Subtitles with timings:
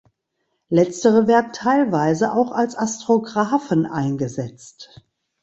[0.69, 5.05] Letztere werden teilweise auch als Astrografen eingesetzt.